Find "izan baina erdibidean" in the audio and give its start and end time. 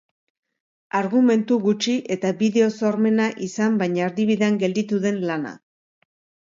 3.51-4.61